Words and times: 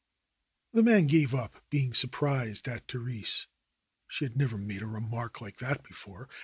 The 0.73 0.81
man 0.81 1.05
gave 1.05 1.35
up 1.35 1.63
being 1.69 1.93
surprised 1.93 2.67
at 2.67 2.91
Therese. 2.91 3.45
She 4.07 4.25
had 4.25 4.35
never 4.35 4.57
made 4.57 4.81
a 4.81 4.87
remark 4.87 5.41
like 5.41 5.59
that 5.59 5.83
before. 5.83 6.27